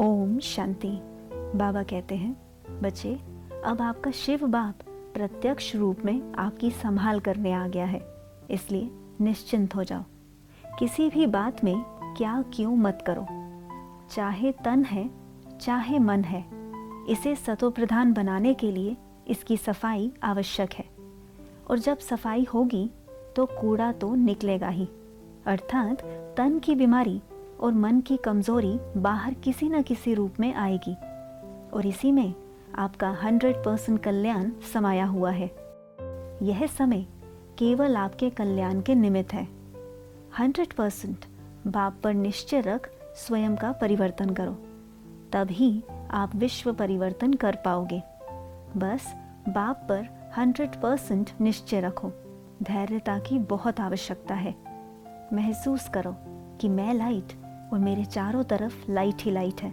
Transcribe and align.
ओम 0.00 0.38
शांति। 0.38 0.88
बाबा 1.58 1.82
कहते 1.82 2.16
हैं, 2.16 2.36
बच्चे, 2.82 3.14
अब 3.64 3.80
आपका 3.82 4.10
शिव 4.10 4.46
बाप 4.46 4.82
प्रत्यक्ष 5.14 5.74
रूप 5.76 6.04
में 6.04 6.32
आपकी 6.34 6.70
संभाल 6.70 7.20
करने 7.20 7.52
आ 7.52 7.66
गया 7.68 7.84
है, 7.84 8.00
इसलिए 8.50 8.90
निश्चिंत 9.20 9.74
हो 9.76 9.84
जाओ। 9.84 10.02
किसी 10.78 11.08
भी 11.10 11.26
बात 11.26 11.62
में 11.64 11.82
क्या 12.16 12.44
क्यों 12.54 12.76
मत 12.76 13.02
करो। 13.06 13.26
चाहे 14.14 14.52
तन 14.64 14.84
है, 14.84 15.08
चाहे 15.60 15.98
मन 15.98 16.24
है, 16.24 16.44
इसे 17.08 17.34
सतोप्रधान 17.36 18.12
बनाने 18.12 18.54
के 18.54 18.70
लिए 18.72 18.96
इसकी 19.28 19.56
सफ़ाई 19.56 20.12
आवश्यक 20.22 20.74
है। 20.74 20.84
और 21.70 21.78
जब 21.78 21.98
सफ़ाई 21.98 22.46
होगी 22.54 22.90
तो 23.36 23.46
कूड़ा 23.46 23.92
तो 23.92 24.14
निकलेगा 24.14 24.68
ही। 24.68 24.88
अर्थात 25.46 26.02
तन 26.36 26.58
की 26.58 26.74
बीमारी 26.74 27.20
और 27.60 27.72
मन 27.72 28.00
की 28.00 28.16
कमज़ोरी 28.16 28.80
बाहर 28.96 29.34
किसी 29.34 29.68
न 29.68 29.82
किसी 29.82 30.14
रूप 30.14 30.34
में 30.40 30.54
आएगी। 30.54 30.94
और 31.70 31.86
इसी 31.86 32.12
में 32.12 32.34
आपका 32.74 33.10
हंड्रेड 33.10 33.56
परसेंट 33.56 34.02
कल्याण 34.02 34.50
समाया 34.72 35.06
हुआ 35.06 35.30
है। 35.30 35.50
यह 36.42 36.66
समय 36.66 37.06
केवल 37.58 37.96
आपके 37.96 38.30
कल्याण 38.30 38.80
के 38.80 38.94
निमित्त 38.94 39.34
है। 39.34 39.48
हंड्रेड 40.38 40.72
परसेंट 40.72 41.24
बाप 41.66 42.00
पर 42.04 42.14
निश्चय 42.14 42.60
रख 42.60 42.90
स्वयं 43.16 43.56
का 43.56 43.72
परिवर्तन 43.72 44.30
करो। 44.30 44.52
तभी 45.32 45.84
आप 46.10 46.36
विश्व 46.36 46.72
परिवर्तन 46.72 47.32
कर 47.32 47.58
पाओगे। 47.64 48.02
बस 48.76 49.14
बाप 49.48 49.86
पर 49.88 50.32
हंड्रेड 50.36 50.70
परसेंट 50.70 51.30
निश्चय 51.40 51.80
रखो। 51.80 52.12
धैर्यता 52.62 53.18
की 53.18 53.38
बहुत 53.38 53.80
आवश्यकता 53.80 54.34
है। 54.34 54.54
महसूस 55.32 55.88
करो 55.88 56.14
कि 56.58 56.68
मैं 56.68 56.94
लाइट 56.94 57.32
और 57.72 57.78
मेरे 57.78 58.04
चारों 58.04 58.42
तरफ़ 58.44 58.90
लाइट 58.90 59.22
ही 59.22 59.30
लाइट 59.30 59.60
है। 59.62 59.72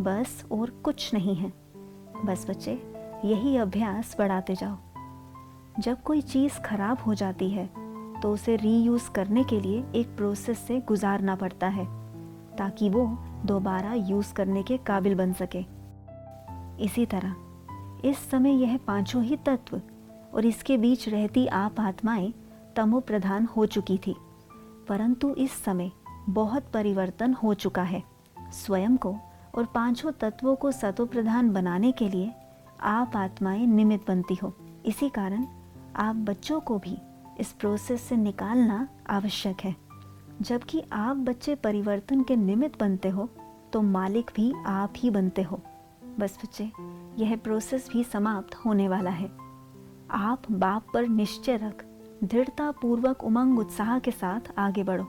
बस 0.00 0.44
और 0.52 0.70
कुछ 0.84 1.12
नहीं 1.14 1.34
है। 1.34 1.52
बस 2.24 2.46
बच्चे, 2.50 2.72
यही 3.24 3.56
अभ्यास 3.56 4.16
बढ़ाते 4.18 4.54
जाओ। 4.54 4.76
जब 5.78 6.02
कोई 6.02 6.20
चीज़ 6.22 6.60
खराब 6.60 6.98
हो 6.98 7.14
जाती 7.14 7.50
है 7.50 7.66
तो 8.22 8.32
उसे 8.32 8.56
रीयूज़ 8.56 9.10
करने 9.10 9.44
के 9.44 9.60
लिए 9.60 9.84
एक 9.94 10.16
प्रोसेस 10.16 10.58
से 10.58 10.80
गुजारना 10.80 11.34
पड़ता 11.36 11.68
है, 11.68 11.84
ताकि 12.56 12.88
वो 12.88 13.06
दोबारा 13.46 13.92
यूज़ 13.94 14.32
करने 14.34 14.62
के 14.62 14.76
काबिल 14.78 15.14
बन 15.14 15.32
सके। 15.32 15.64
इसी 16.84 17.06
तरह, 17.06 17.34
इस 18.04 18.18
समय 18.30 18.62
यह 18.62 18.76
पाँचों 18.86 19.22
ही 19.24 19.36
तत्व 19.36 19.80
और 20.34 20.46
इसके 20.46 20.76
बीच 20.76 21.08
रहती 21.08 21.46
आप 21.46 21.80
आत्माएँ 21.80 22.32
तमो 22.76 23.00
प्रधान 23.00 23.46
हो 23.46 23.66
चुकी 23.66 23.98
थी, 23.98 24.14
परंतु 24.88 25.34
इस 25.34 25.62
समय 25.64 25.90
बहुत 26.28 26.70
परिवर्तन 26.74 27.32
हो 27.32 27.54
चुका 27.54 27.82
है। 27.82 28.02
स्वयं 28.52 28.96
को 28.96 29.16
और 29.54 29.64
पाँचों 29.64 30.12
तत्वों 30.12 30.54
को 30.56 30.72
सतो 30.72 31.06
प्रधान 31.06 31.50
बनाने 31.50 31.92
के 31.92 32.08
लिए 32.08 32.32
आप 32.80 33.16
आत्माएँ 33.16 33.66
निमित्त 33.66 34.06
बनती 34.08 34.34
हो। 34.34 34.52
इसी 34.86 35.08
कारण 35.08 35.46
आप 35.96 36.16
बच्चों 36.16 36.60
को 36.60 36.78
भी 36.78 36.96
इस 37.40 37.52
प्रोसेस 37.52 38.02
से 38.02 38.16
निकालना 38.16 38.88
आवश्यक 39.10 39.60
है। 39.60 39.74
जबकि 40.40 40.82
आप 40.92 41.16
बच्चे 41.16 41.54
परिवर्तन 41.54 42.22
के 42.22 42.36
निमित्त 42.36 42.78
बनते 42.80 43.08
हो 43.08 43.28
तो 43.72 43.82
मालिक 43.82 44.30
भी 44.36 44.52
आप 44.66 44.92
ही 44.96 45.10
बनते 45.10 45.42
हो। 45.42 45.60
बस 46.18 46.38
बच्चे, 46.44 46.64
यह 47.18 47.36
प्रोसेस 47.36 47.88
भी 47.92 48.04
समाप्त 48.04 48.54
होने 48.54 48.88
वाला 48.88 49.10
है। 49.10 49.30
आप 50.10 50.50
बाप 50.50 50.86
पर 50.94 51.08
निश्चय 51.08 51.56
रख 51.56 51.84
दृढ़ता 52.24 52.70
पूर्वक 52.70 53.24
उमंग 53.24 53.58
उत्साह 53.58 53.98
के 53.98 54.10
साथ 54.10 54.52
आगे 54.58 54.84
बढ़ो। 54.84 55.06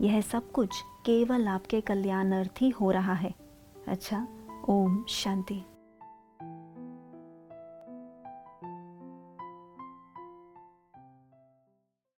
यह 0.00 0.20
सब 0.20 0.52
कुछ 0.52 0.82
केवल 1.06 1.48
आपके 1.48 1.80
कल्याणार्थ 1.80 2.52
ही 2.60 2.68
हो 2.70 2.90
रहा 2.90 3.12
है। 3.12 3.34
अच्छा 3.88 4.26
ओम 4.68 5.04
शांति। 5.08 5.62